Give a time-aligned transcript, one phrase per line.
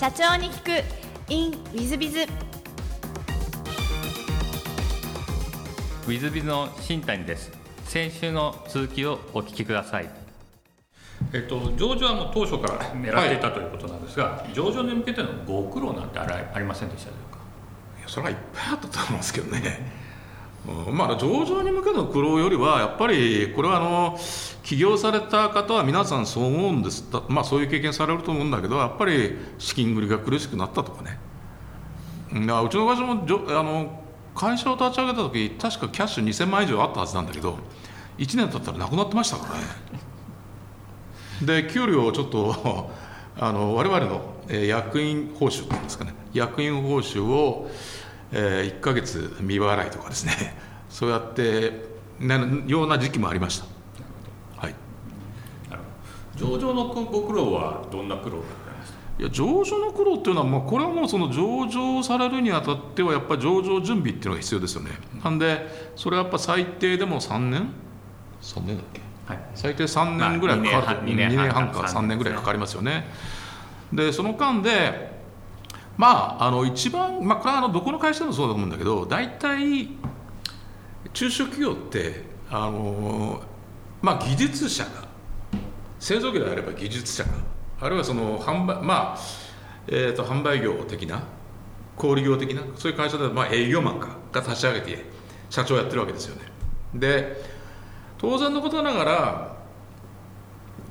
[0.00, 0.70] 社長に聞く。
[1.28, 7.52] In ウィズビズウィズビズの新谷です。
[7.84, 10.08] 先週の続きをお聞きください。
[11.34, 17.38] えっと、上場はもう当初から狙っていた、ということなんですが上場に向けてのご苦労なんてありませんでしたでしょうか？
[17.98, 19.99] いやそれはいっぱいあったと思うんですけどね
[20.92, 24.18] まあ、上場に向けての苦労よりはやっぱりこれはあの
[24.62, 27.04] 起業された方は皆さんそう思うんです。
[27.28, 31.18] まあ、そういう経験されると思うんだけどやっぱり資金繰りが苦しくなったとかね。
[32.32, 34.04] うちの会社もじょあの
[34.34, 37.58] 会社を立ち上げた時確かキャッシュ2000万以上あったはずなんだけど
[38.18, 39.64] 1年経ったらなくなってましたからね。
[41.64, 42.90] で給料をちょっと
[43.38, 46.12] あの我々の役員報酬っていうんですかね。
[46.34, 47.70] 役員報酬を、
[48.32, 50.32] えー、1か月未払いとかですね。
[50.88, 53.66] そうやってなような時期もありました。
[54.60, 54.74] はい。
[56.36, 58.98] 上場のご苦労はどんな苦労だったんですか？
[59.18, 64.90] いや上場の苦労っていうのは、まあ、これはもうその上場されるにあたってはやっぱり上場準備っていうのが必要ですよね。
[65.22, 67.68] なんでそれはやっぱ最低でも3年
[68.42, 69.00] ？3年だっけ？
[69.26, 73.06] はい、最低3年ぐらいかかる、まあ、2, 年2年半か3年ぐらいかかりますよね。
[73.92, 75.19] でその間で
[75.96, 79.88] まああの一番、まあ、これはあのどこの会社でもそうだと思うんだけど大体
[81.12, 83.42] 中小企業ってあの、
[84.00, 85.08] まあ、技術者が
[85.98, 87.30] 製造業であれば技術者が
[87.80, 89.18] あるいはその販売まあ、
[89.88, 91.22] えーと、販売業的な
[91.96, 95.04] 小売業的なそういう会社でまあ営業マンかが立ち上げて
[95.50, 96.42] 社長やってるわけですよね。
[96.94, 97.36] で
[98.18, 99.56] 当然のことながら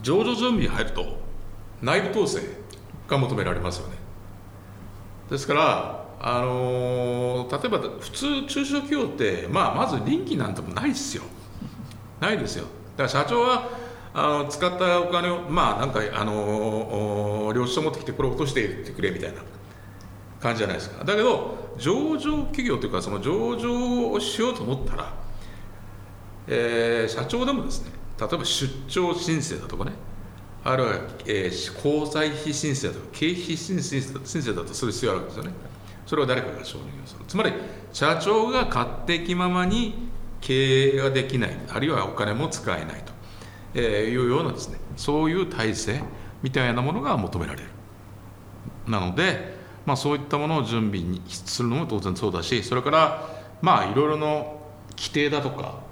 [0.01, 1.19] 上場準備に入ると
[1.81, 2.41] 内部統制
[3.07, 3.98] が求められますよね
[5.29, 11.23] ですからあの、例えば普通中小企業って、まあ、まず臨機なんてもないですよ。
[12.19, 12.65] ないですよ。
[12.97, 13.69] だから社長は
[14.13, 19.41] あの使ったお金をまあなんかあのー、領収書持ってきてこれ落としていってくれみたいな。
[20.41, 21.03] 感じじゃないですか。
[21.03, 25.13] だけど上場企業というかその上場をしようと思ったら
[26.51, 29.91] えー、社長でもですね例えば出張申請だとかね
[30.63, 30.93] あるいは、
[31.25, 35.57] えー、交際費申請とか経費申請申請だとする必要があるわけですよね。
[36.05, 37.25] それを誰かが承認をする。
[37.27, 37.53] つまり
[37.93, 40.09] 社長が勝手気ままに
[40.41, 41.57] 経営ができない。
[41.69, 43.13] あるいはお金も使えないと、
[43.75, 46.01] えー、いうようなですねそういう体制
[46.41, 47.69] みたいなものが求められる。
[48.87, 49.55] なので、
[49.85, 53.29] まあ、そういったものを準備にするのも当然そうだしそれから
[53.61, 54.61] まあいろいろの
[54.97, 55.87] 規定だとか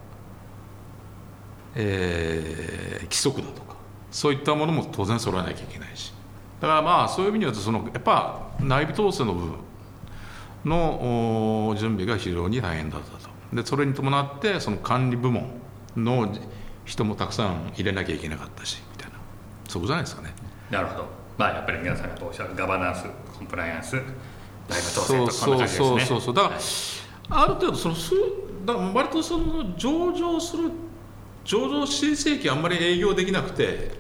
[1.80, 3.62] えー、規則だと。
[3.62, 3.67] か
[4.12, 6.14] そういったものも当然揃えなきゃいけないし。
[6.60, 9.56] だからまあそういう意味にはそのやっぱ内部統制の部分
[10.66, 13.30] の準備が非常に大変だったと。
[13.54, 15.50] でそれに伴ってその管理部門
[15.96, 16.36] の
[16.86, 19.18] 人もたくさん入れなきゃいけなかったしみたいな。
[19.68, 20.34] そこじゃないですかね。
[20.72, 21.06] なるほど。
[21.38, 23.04] まあやっぱり皆さんがおっしゃるガバナンス
[23.38, 25.88] コンプライアンス内部統制とこんな感じですね。
[25.88, 26.34] そうそうそう。
[26.34, 26.64] だから、はい、
[27.30, 27.96] ある程度その
[28.66, 30.72] だから割とその上場する
[31.48, 33.92] 上場申請期あんまり営業できなくて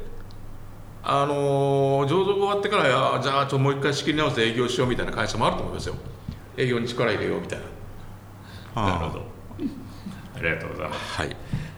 [1.02, 5.96] あの上場が終わってからやじゃあちょもう一回仕切り直して営業しようみたいな会社もあると思いますよ。
[6.58, 7.59] 営業に力入れようみたい
[8.75, 8.84] な。
[8.84, 9.25] なるほど。
[10.35, 11.35] ありがとうございます、はい。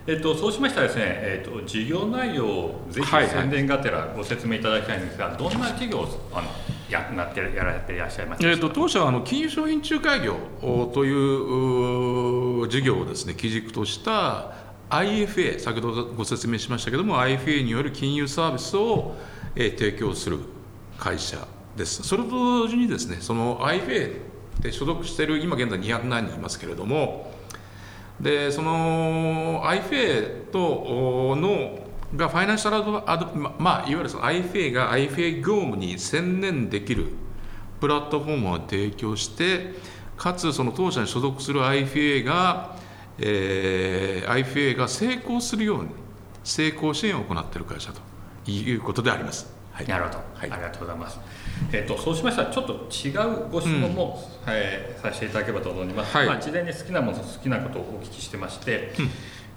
[0.08, 6.48] えっと、そうしましたらですね、えっと、事業内容をぜひ宣伝がてらご説明いただきたいんですが、はいはい、どんな企業をあの
[6.90, 10.38] やなってやられていらっしゃいますか、えーと、当社はあの金融商品仲介業
[10.96, 11.12] とい
[12.64, 19.16] う事業をですね基軸とした IFA 先ほどご説明しましたけども IFA による金融サービスを、
[19.56, 20.40] えー、提供する
[20.98, 22.04] 会社です。
[22.04, 24.18] それと同時にですねその IFA
[24.62, 27.32] で所属している今現在200何人いますけれども
[28.20, 31.80] でその IFA との
[32.16, 37.08] がファイナンシャルアドままあ、いわゆるその IFA が IFA 業務に専念できる
[37.80, 39.74] プラットフォームを提供して
[40.18, 42.76] かつその当社に所属する IFA が
[43.22, 45.90] えー、IFA が成功するように
[46.44, 48.02] 成功支援を行っている会社と
[48.50, 49.54] いうことであります。
[49.72, 51.20] はい、なるほど、はい、ありがとうございます。
[51.72, 56.18] えーと、そうしましたらちょっと違うご質問も、うん、えー、させていただければと思います。
[56.18, 59.10] はい、まあ、事前に好きなもの好きなことをお聞きしてまして、うん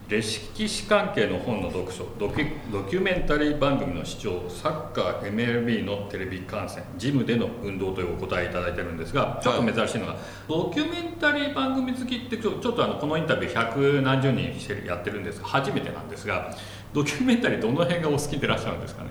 [0.08, 16.54] 歴史関係の本の読書ドキドキュメンタリー番組の視聴サッカー MLB のテレビ観戦ジムでの運動というお答えいただいてるんですがちょっと珍しいのが、はい、ドキュメンタリー番組好きってちょちょっとあのこのインタビュー百何十人してやってるんです初めてなんですが
[16.92, 19.10] ドキュメンタリーどの辺がお好きでいらっしゃるんですかね？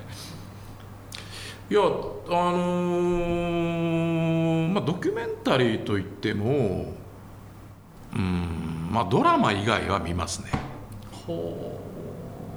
[1.70, 6.94] いやあのー、まあドキュメンタリーといっても
[8.14, 10.52] うんまあドラマ以外は見ますね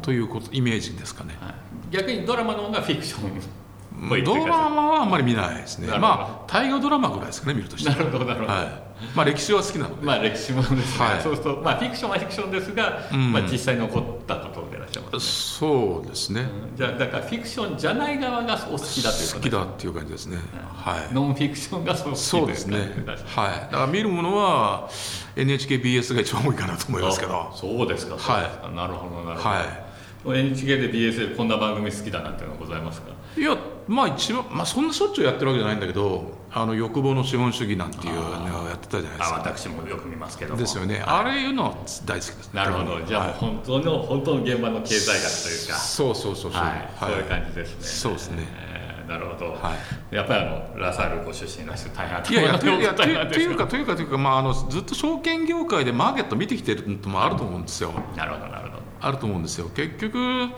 [0.03, 1.55] ということイメージですかね、はい、
[1.91, 3.64] 逆にドラマの方がフィクション
[4.25, 5.89] ドラマはあんまり見ないですね。
[5.99, 7.91] まあ大河ドラマぐらいですかね見るとして。
[7.91, 8.67] なるほどなるほど、はい。
[9.15, 10.07] まあ歴史は好きなので。
[10.07, 20.39] まあ歴史もですね、はい、そうするとまあフィクションはフィクションですが、うん、まあ実際残ったところでいらっしゃいます、ね、そうですね、うん、じゃあだからフィクションじゃない側がお好きだという好きだっていう感じですね、
[20.75, 21.15] はい。
[21.15, 22.79] ノンフィクションがそうそうですね。
[22.79, 23.73] はい。
[23.73, 24.89] だから見るものは
[25.37, 27.53] NHKBS が一番多いかなと思いますけど。
[27.55, 28.17] そうですか。
[28.17, 28.75] はい。
[28.75, 33.13] なるほどなるほど、はい、NHK で BS でこんな番組好きだなっていうのはございますか？
[33.37, 39.39] いやまあ一番、まあ、そんなしょっちゅうやってるわけじゃないんだけどあの欲望の資本主義なんていうのをやってたじゃないですか。
[39.39, 41.71] 私もよく見ますけどですよね、はい、あれいうのは
[42.07, 42.51] 大好きです。
[42.55, 43.03] なるほど。
[43.03, 45.79] じゃあ、はい、本当の本当の現場の経済学というか。
[45.79, 47.85] そうそうそうそう、はい、そういう感じですね。
[47.85, 49.75] そうですね、えー、なるほど、は
[50.13, 50.45] い、やっぱりあ
[50.75, 53.17] のラサールご出身の人大変いやいやというかという
[53.57, 57.93] かというかというか、まあ、あのずっと証券業界でマーケット見てきてるのもあると思うんですよ。
[58.17, 58.83] なるほどなるほど。
[59.01, 59.69] あると思うんですよ。
[59.75, 60.49] 結局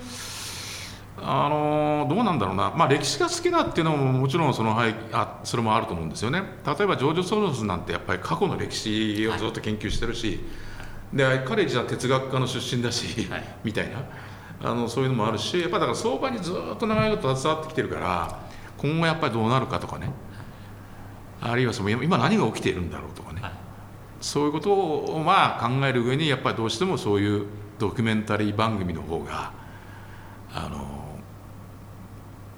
[1.19, 6.43] あのどうなんだろうな、まあ、歴史が好きだっていうのももちろんその、はい、あそれもあると思うんですよね。
[6.65, 10.41] 例えばジョージ・ソロスなんてやっぱり過去の歴史をずっと研究してるし、
[11.17, 14.03] はい、で彼自身は哲学科の出身だし、はい、みたいな。
[14.63, 18.41] あのそういうのもあるしやっぱだから相場にずっと長いこと携わってきてるから
[18.79, 20.11] 今後やっぱりどうなるかとかね。
[21.41, 23.53] あるいはその今何が起きているんだろうとかね、はい、
[24.21, 27.47] そういうことをまあ考える上にやっぱりどうしてもそういう
[27.79, 29.53] ドキュメンタリー番組の方が
[30.55, 31.06] あの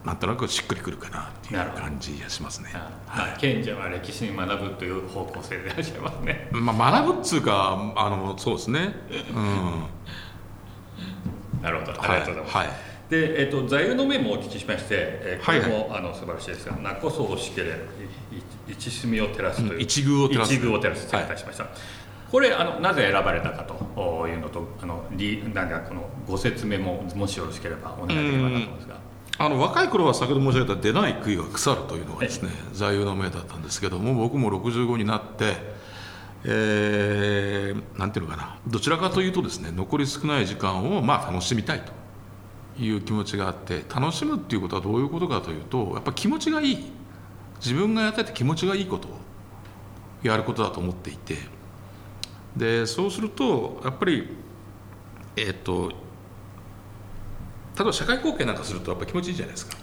[0.04, 2.70] なんとなくしっくりくるかなっていう感じがしますね。
[3.06, 6.48] はい、賢者は歴史に学ぶという方向性でいらっしゃいますね。
[6.52, 8.94] まあ学ぶっつうかあのそうですね。
[9.34, 9.86] うん。
[11.62, 12.56] なるほどありがとうございます。
[12.56, 12.68] はい、
[13.10, 17.74] で、えっ、ー、と座右の銘もお聞きしまして、えー、これも、はいはい、あの素晴らしいですが、なこそ惜しけれ
[18.68, 21.64] 一隅を照らすという、一遇を照らす一遇を照らす失礼いたしました。
[21.64, 21.72] はい
[22.30, 25.02] これあのなぜ選ばれたかというのとあの
[25.54, 29.07] なんかこのご説明ももしよろしければお願いできればなと思いますが。
[29.40, 35.56] あの若い頃は先ほど申し上げた「出ない杭は腐る」というのがですね、座右の銘だったんですけども僕も65になって、
[36.44, 41.92] えー、なんていうのかなどちらかというとですね残り少ない時間をまあ楽しみたいと
[42.82, 46.92] いう気持ちがあって楽しむっていうことはどういうことかというとやっぱ気持ちがいい。
[47.60, 49.18] 自分がやってて気持ちがいいことを
[50.22, 51.36] やることだと思っていて。
[52.56, 54.36] でそうするとやっぱり
[55.36, 55.92] えっ、ー、と
[57.78, 59.76] 例えば社会貢献なんかするとやっぱ気持ちいいじゃないですか。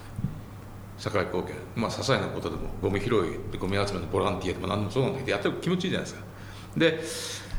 [0.97, 1.55] 社会貢献。
[1.75, 7.55] まあ些細なことでもゴミ拾いゴミ集めのボランティアでも何でもそうなんだけどやってる気持ちいいじゃないですか。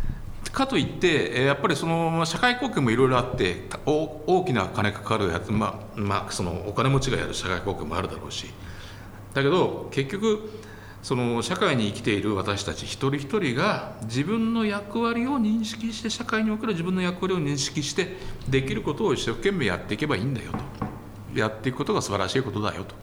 [0.47, 8.47] でかといってやっぱりその社会貢献もいろいろあって大きな金かかるやつ、まあまあ、そのお金持ちがやる社会貢献もあるだろうし。
[9.35, 10.50] だけど結局
[11.02, 18.16] その社会に生きている私たち一人一人が自分の役割を認識して社会における自分の役割を認識して
[18.48, 20.58] できることを一生懸命やっていけばいいんだよと。
[21.38, 22.94] やっていくことが素晴らしいことだよと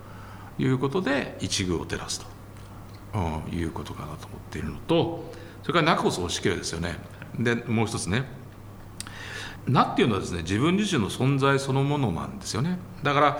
[0.61, 2.25] いうことで一遇を照らすと、
[3.13, 5.31] うん、いうことかなと思っているのと
[5.61, 6.97] それから中こそ押し切れですよね。
[7.39, 8.23] でもう一つね。
[9.65, 12.79] なっていうのはですね自分自身の存在そのものなんですよね。
[13.01, 13.39] だから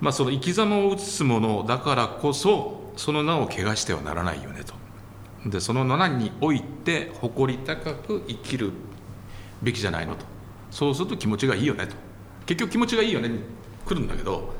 [0.00, 4.74] まあその生き様を映すものだからこそその名を汚してはならないよねと。
[5.48, 8.72] でその名において誇り高く生きる
[9.62, 10.26] べきじゃないのと。
[10.70, 11.96] そうすると気持ちがいいよねと。
[12.44, 13.40] 結局気持ちがいいよねに
[13.86, 14.52] 来るんだけど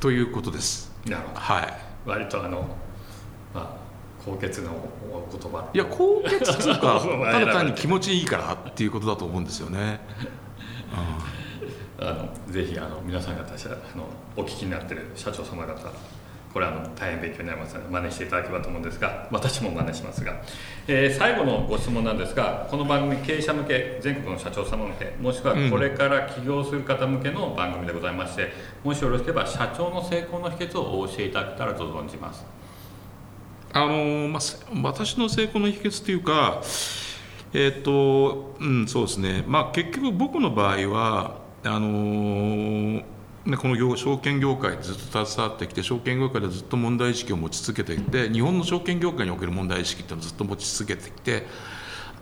[0.00, 0.92] ということです。
[1.06, 2.66] なるほど、はい、割とあの
[3.54, 3.76] まあ
[4.24, 5.70] 高潔なお言葉。
[5.72, 10.00] いや高潔というか ただ単に気持ちいいからっていうことだと思うんですよね、
[10.92, 11.43] うん
[11.98, 14.04] あのぜひあの皆さん方あの
[14.36, 15.74] お聞きになってる社長様方
[16.52, 20.40] これはあの大変勉強になりますので真似していただければと思うんですが私も真似しますが、
[20.86, 28.52] えー、最後のご質問なんですがこの番組経営者向け全国の社長様向けもしくはこれから起業する方向けの番組でございまして、
[28.84, 32.46] うん、もしよろしければ社長の成功の秘訣をお教えいただけたらと存じます。
[33.72, 36.62] あのー、まあ、私の成功の秘訣というか
[37.52, 39.42] えっ、ー、とうんそうですね。
[39.48, 43.04] まあ結局僕の場合はあのー、
[43.56, 51.46] この業証券業界ずっと携わってきて証券業界でずっと問題意識を持ち続けていて日本の証券業界における問題意識っていうのをずっと持ち続けてきて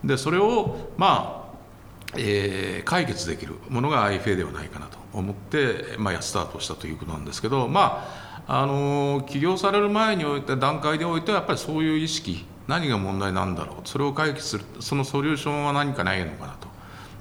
[0.05, 16.72] でそれをまあ、えー、解決できるものが IFA ではないかなと思って、まあ、スタートしたということなんですけどまああの起業される前において段階でおいてはやっぱりそういう意識何が問題なんだろうそれを解決するそのソリューションは何かないのかなと。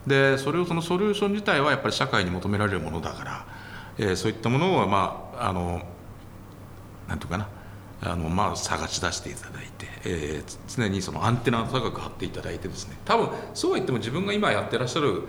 [0.08, 3.46] でそれをそのソリューション自体はやっぱり社会に求められるものだから、
[3.98, 5.82] えー、そういったものをまああの
[7.08, 7.48] なんていうかな
[8.02, 12.98] あのまあ探し出していただいて、えー、常にそのアンテナを高く張っていただいてですね。
[13.06, 15.24] 多分そうは言っても自分が今やってらっしゃる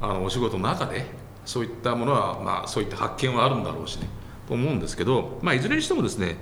[0.00, 1.06] あのお仕事の中で
[1.44, 4.08] そういったものは、まあ、そういった発見はあるんだろうしね
[4.46, 6.36] と思うんですけど、まあ、いずれにしてもですね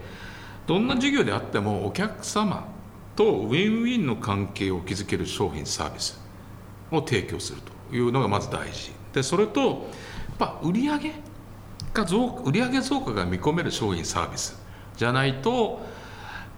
[0.66, 2.66] どんな事業であってもお客様
[3.14, 6.25] とウィンウィンの関係を築ける商品サービス。
[6.90, 8.92] を提供するというのがまず大事。
[9.12, 9.78] でそれとやっ
[10.38, 10.98] ぱ売上
[11.92, 14.60] が増売上増加が見込める商品サービス。
[14.96, 15.80] じゃないと、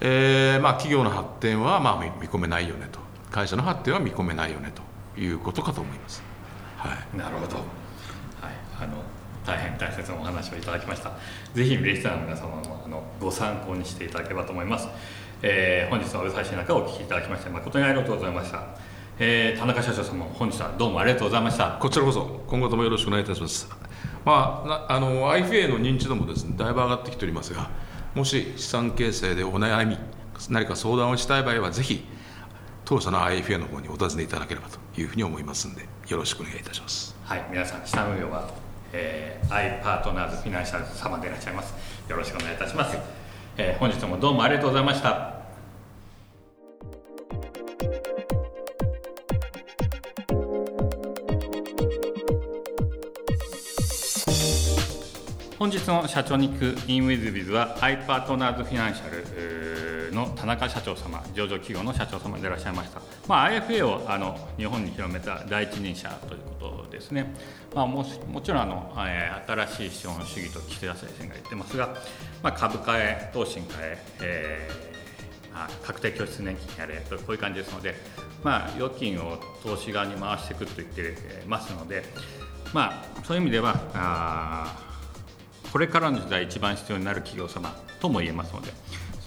[0.00, 3.00] えーまあ、企業の発展はまあ見込めないよねと。
[3.30, 6.22] 会社の発展は見込めないよねということかと思います。
[6.76, 7.64] はい、なるほど、はい、
[8.80, 9.02] あの
[9.44, 11.12] 大変大切なお話をいただきました。
[11.52, 14.88] ぜひリスナーの皆様もあのご参考にしていただければと思います、
[15.42, 18.62] えー、本日の最新中お聞きいただきまして誠にありがとうございました、
[19.20, 21.76] えー、田中社長様本日はどうもありがとうございました。
[21.80, 23.68] こちらこそ今後ともよろしくお願いいたします。
[24.24, 27.70] まあ、あの IFA の認知度もですねだいぶ上がってきておりますが
[28.14, 29.98] もし資産形成でお悩み
[30.50, 32.04] 何か相談をしたい場合はぜひ
[32.84, 37.16] 当社の IFA の方にお尋ねいただければというふうに思いますのでよろしくお願いいたします。
[37.24, 38.50] はい皆さん下の上は、
[38.92, 41.74] えー、アイパートナーズフィナンシャル様でいらっしゃいます。
[42.08, 42.96] よろしくお願いいたします、
[43.56, 45.37] えー、本日もどうもありがとうございました
[55.58, 67.34] 本日の社長に行くインウィズビズはアイパートナーズフィナンシャルの田中社長様上場企業の社長様でいらっしゃいました、まあ、IFA をあの日本に広めた第一人者ということですね、
[67.74, 71.88] まあ、ももちろんあの、え、新しい資本主義と岸田先生が言ってますが、
[72.40, 77.96] まあ、株価へ投資家へ、えーまあ、確定拠出年金やれとこういう感じですので、
[78.44, 81.16] まあ、預金を投資側に回していくと言って
[81.48, 82.04] ますので、
[82.72, 84.87] まあ、そういう意味ではあ
[85.72, 88.72] これからの時代一番必要になる企業様とも言えますので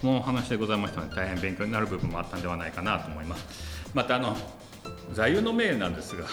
[0.00, 3.44] そのお話でございましたので大変勉強になる部分もあったんではないかなと思います。
[3.94, 4.36] またあの
[5.12, 6.26] 座右の銘なんですが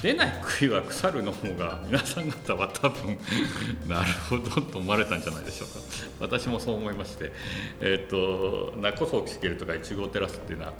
[0.00, 3.18] 出ない杭は腐るの方が皆さん方は多分
[3.88, 5.74] なるほどと思われたんじゃないでしょうか。
[6.20, 7.32] 私もそう思いまして
[7.80, 10.72] えっ、ー、と中こそ起きるとか1号テラスっていうのは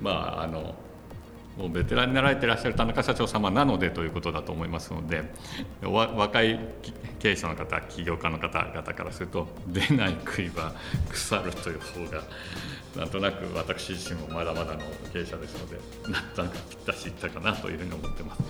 [0.00, 0.74] まああの
[1.56, 5.22] もうベテランになられていらっしゃる田中社長様なのでということだと思いますので
[5.82, 6.58] 若い
[7.20, 10.72] 経営者の方起業家の方々からすると出ない杭は
[11.08, 12.22] 腐るという方が
[12.96, 14.80] なんとなく私自身もまだまだの
[15.12, 18.42] 経営者ですのでなんとなくぴったしいったかなというふうに思ってます、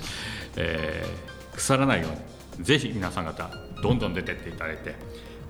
[0.56, 2.10] えー、腐らないよう
[2.58, 3.50] にぜひ皆さん方
[3.82, 4.94] どんどん出てっていただいて、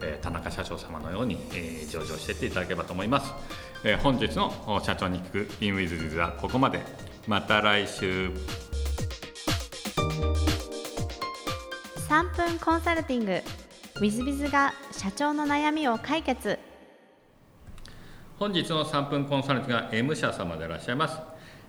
[0.03, 3.33] え、田中社長様のように、え、上場していっていただければと思います、
[3.85, 7.14] え、本日の社長に聞くインウィズズはここまで。
[7.27, 8.31] また来週。
[12.07, 13.43] 3分コンサルティング。
[13.95, 16.59] w i z b i が社長の悩みを解決。
[18.39, 21.19] 本日の3分コンサルティングは M 社様でいらっしゃいます、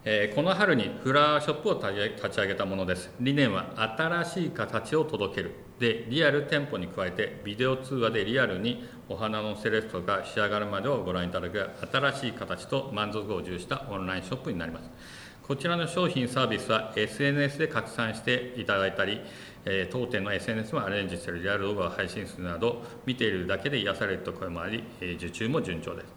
[0.03, 3.09] えー、この春にフラワーショップを立ち上げたものです。
[3.21, 5.53] 理念は新しい形を届ける。
[5.79, 14.89] でリアル店舗に加えてビデオ通話でリアルにお花のセレクトが仕上がるまでをご覧いただく新しい形と満足を重視したオンラインショップになります
[15.47, 19.21] こちらの商品サービスは SNS で拡散していただいたり、
[19.65, 26.07] えー、当店の SNS もアレンジするリアル動画を配信するなど見ているだけで癒されると声もあり、えー、受注も順調です。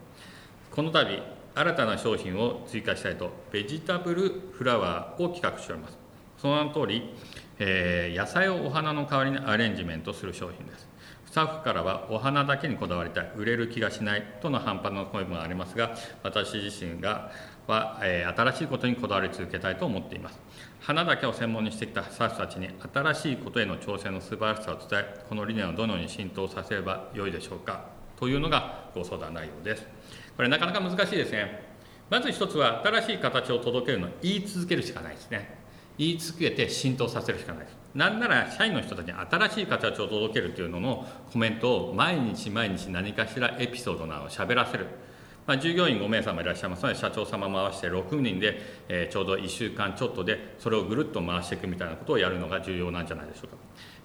[0.71, 1.23] この度
[1.55, 5.99] 新たな商品を追加したいとベジタブルフラワーを企画しております。
[6.39, 7.15] その名の通り、
[7.59, 10.88] えー、野菜をお花の代わりにアレンジメントする商品です。
[11.39, 17.31] タッフからはお花だけにこだわりたい売れる気がしないとの反発の声もありますが私自身が
[17.69, 20.41] は、えー、新しいことにこだわり続けたいと思っています。
[20.81, 27.85] 花だけを専門にしてきたスタッフたちに新しいことへの挑戦の素晴らしさを伝えこの理念をどのように浸透させればよいでしょうか
[28.19, 29.87] というのがご相談内容です。
[30.37, 31.63] これなかなか難しいですね。
[32.11, 35.57] まず一つは新しい形を届けるのを言い続けるしかないですね。
[35.99, 37.77] 言い続けて浸透させるしかないです。
[37.99, 44.87] なんなら社員の人たちに新しい形を届けるというののコメントを毎日毎日何かしらエピソードなどを喋らせる。
[45.49, 53.57] まあ、従業員5名様いらっしゃいますので社長様回して6人で、えー、ちょうど1週間ちょっとでそれをぐるっと回していくみたいなことをやるのが重要なんじゃないでしょうか。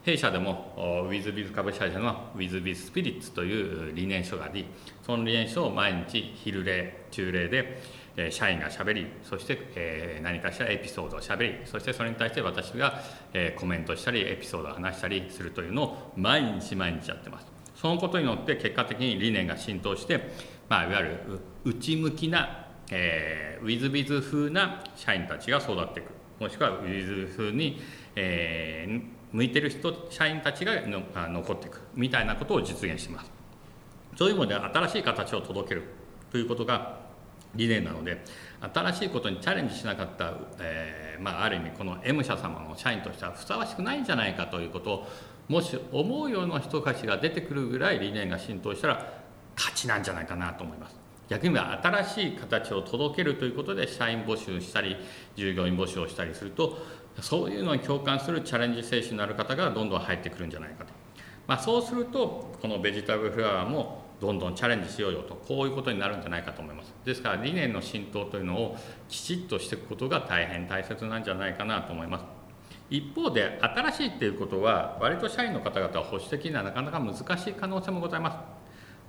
[0.02, 0.74] 弊社でも
[1.12, 4.66] WithBiz 株式会社の WithBiz スピリッツという理念書があり
[5.06, 7.82] その理念書を毎日昼礼中礼で
[8.16, 13.02] え社員がしゃべりそして、え何かしらエピソードをしゃべりそしてそれに対して私が、
[13.34, 17.48] えコメントしたりエピソードを話したりするというのを毎日毎日やってます。
[17.76, 20.32] そのことによって結果的に理念が浸透して
[20.70, 26.12] まあ、いわゆる内向きな、え、ウィズビズ風な社員たちが育っていく。
[26.40, 27.80] もしくはウィズ風に、
[28.16, 29.02] えー、
[29.32, 31.82] 向いてる人社員たちがの残っていく。
[31.94, 33.32] みたいなことを実現します。
[34.16, 35.84] そういう意味で新しい形を届ける
[36.32, 36.98] ということが
[37.56, 38.24] 理念なので
[38.74, 45.08] 新しいことにチャレンジしなかった、えー、まあ、ある意味この M 社様の社員としてはふさわしくないんじゃないかということを
[45.48, 49.24] もし思うような人たちが出てくるぐらい理念が浸透したら
[49.56, 51.04] 勝ちなんじゃないかなと思います。
[51.30, 54.98] 逆に言えば新しい形を届けるということで社員募集したり
[55.36, 56.78] 従業員募集をしたりすると
[57.22, 60.94] そういうのに共感するチャレンジ精神のある方がどんどん入ってくるんじゃないかと、
[61.48, 66.94] まあ、そうするとこのベジタブルフラワーもどんどんチャレンジしようよとこういうことになるんじゃないかと思います。
[67.06, 68.78] ですから理念の浸透というのを
[69.10, 72.26] きちっとしていくことが大変大切なんじゃないかなと思います。
[72.90, 78.38] 一方で新しいっていうことは割と社員の方々は保守的にはなかなか難しい可能性もございます。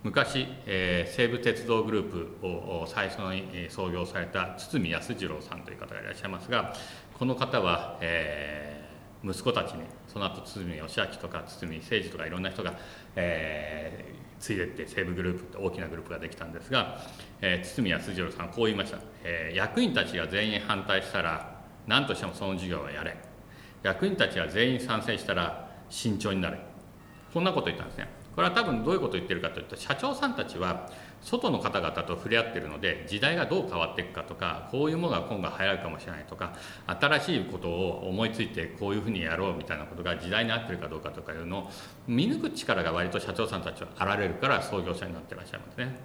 [0.04, 6.74] 昔、えー、西武鉄道グループを最初に創業された堤康次郎さんという方がいらっしゃいますが
[7.18, 12.74] この方は、えー、息子たちにその後堤義明とか堤誠二とかいろんな人が、
[13.16, 14.04] え
[14.44, 17.00] つ、いでって西武グループって大きなグループができたんですが、
[17.40, 23.16] えー、堤康次郎さんこう言いました、えー、役員たちが全員反対したら何としてもその事業はやれ。
[23.82, 26.58] 役員たちが全員賛成したら慎重になれ。
[27.32, 28.08] こんなこと言ったんですね。
[28.34, 30.90] これは多分どういうことを言ってるかというと社長さんたちは
[31.22, 36.54] 外の方々と触れ合っているので時代がどう変わっていくかとかこういうものが今後流行るかもしれないとか
[36.86, 41.70] 新しいことを思いついてこういうふうにやろうみたいなことが時代に合ってるかどうかとかいうのを
[42.06, 45.96] 見抜く力が割と社長さんたちはあられるから創業者になってらっしゃいますね。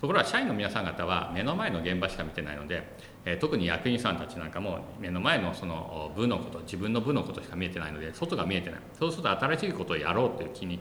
[0.00, 2.86] ところが社員の皆さん方は目の前の現場しか見てないので、
[3.28, 8.80] え、特に役員さんたちなんかも目の前のその部のこと自分の部のことしか見えてないので外が見えてない。
[8.96, 10.78] そうすると新しいことをやろうという気に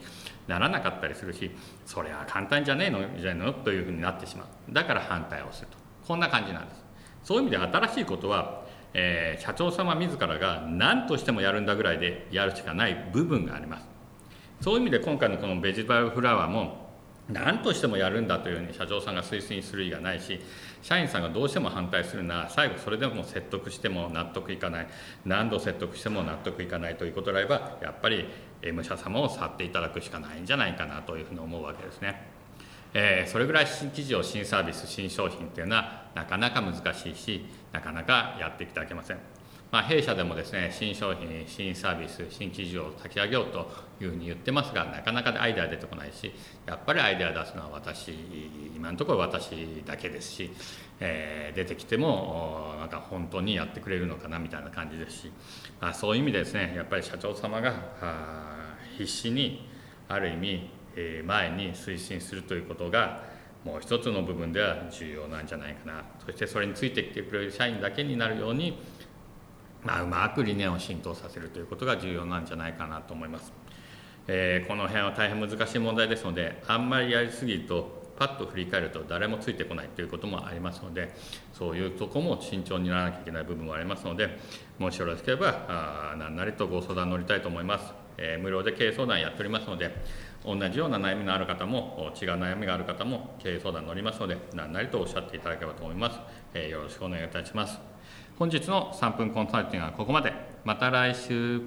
[0.48, 1.50] ならなかったりするし
[1.88, 3.00] それは簡単じゃねえの？
[3.20, 3.54] じゃないの？
[3.54, 4.48] というふうになってしまう。
[4.72, 5.78] だから反対をすると。
[6.08, 6.86] こんな感じなんです。
[7.24, 13.88] そういう意味で新しいことは、えー、社長様自らが何としてもやるんだぐらいでやるしかない部分があります。
[14.62, 16.85] そういう意味で今回のこのベジタルフラワーも
[17.30, 20.40] 何としてもやるんだというふうに社長さんが推進する以外ないし
[20.84, 24.88] 社員さんがどうしても反対するなら最後それでも説得しても納得いかない
[25.26, 28.28] 何度説得しても納得いかないということであればやっぱり
[28.62, 32.36] M 社様を去っていただくしかないんじゃないかなというふうに思うわけですね。
[32.94, 39.35] えー、それぐらい新規事業新サービス新商品っていうのはなかなか難しいしなかなかやっていただけません。
[39.72, 43.68] まあ、弊社でもですね新商品新サービス新規事を炊き上げようと
[44.00, 46.32] いうふうに言ってますがなかなかアイデア出てこないし
[46.66, 48.14] やっぱりアイデア出すのは私
[48.76, 50.52] 今のところ私だけですし、
[51.00, 55.32] えー、出てきてもなんか本当にやってくれるのかなみたいな感じですし、
[55.82, 57.74] まあ、そういう意味でですねやっぱり社長様が
[58.98, 59.68] 必死に
[60.08, 60.70] ある意味、
[61.26, 63.24] 前に推進するということが
[63.64, 66.04] もう一つの部分では重要なんじゃないかな。
[66.24, 68.78] そしてそれについてきてくれる社員だけになるように
[69.86, 73.54] まあ、うまく理念を浸透させるということが重要なんじゃないかなと思います。
[74.28, 81.14] えー、この辺は大変難しい問題ですのであんまりやりすぎるとパッと振り返ると誰もついてこないということもありますので
[81.54, 84.40] そういうとこも慎重にならなきゃいけない部分もありますので
[84.80, 89.94] もしよろしければあ何なりとご相談乗りたいと思います、えー、無料で経営相談やっておりますので
[90.46, 96.20] 同じような悩みのある方も違う悩みがある方も経営相談乗りますので何なりとおっしゃっていただければと思います、
[96.54, 97.95] えー、よろしくお願いいたします。
[98.38, 100.34] 本日の3分コンサルティングはここまで
[100.66, 101.62] また来週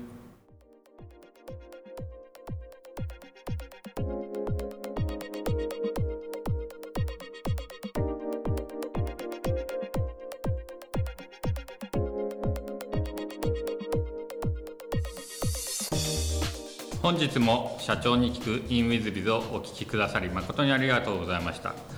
[17.01, 21.98] 本日も社長に聞く in WithBiz をお聞きくださり誠にありがとうございました。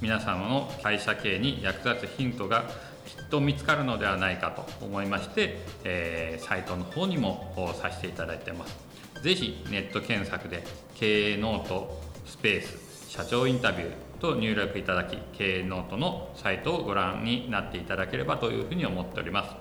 [0.00, 2.64] 皆様の会社経営に役立つヒントが
[3.04, 8.76] きっと見つかるのではないかと思いまして、えー、サイトの方にもさせていただいてます。
[9.22, 19.54] 是非ネット検索で経営ノートスペース社長インタビューと入力いただき経営ノートのサイトをご覧になっていただければというふうに思っております。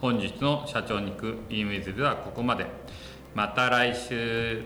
[0.00, 2.66] 本日の社長に行く e メ w ズではここまで。
[3.34, 4.62] また来週。